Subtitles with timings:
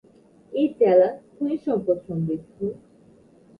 [0.53, 2.55] এই জেলা খনিজ সম্পদ সমৃদ্ধ।